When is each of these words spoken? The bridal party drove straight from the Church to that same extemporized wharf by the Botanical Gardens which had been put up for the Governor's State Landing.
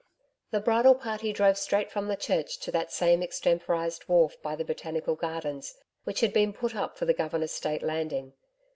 The 0.49 0.59
bridal 0.61 0.95
party 0.95 1.31
drove 1.31 1.59
straight 1.59 1.91
from 1.91 2.07
the 2.07 2.15
Church 2.15 2.57
to 2.61 2.71
that 2.71 2.91
same 2.91 3.21
extemporized 3.21 4.07
wharf 4.09 4.33
by 4.41 4.55
the 4.55 4.65
Botanical 4.65 5.13
Gardens 5.13 5.75
which 6.05 6.21
had 6.21 6.33
been 6.33 6.53
put 6.53 6.75
up 6.75 6.97
for 6.97 7.05
the 7.05 7.13
Governor's 7.13 7.51
State 7.51 7.83
Landing. 7.83 8.33